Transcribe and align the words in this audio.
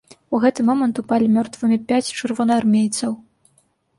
У 0.35 0.37
гэты 0.43 0.63
момант 0.69 1.01
упалі 1.01 1.27
мёртвымі 1.35 1.77
пяць 1.91 2.13
чырвонаармейцаў. 2.19 3.11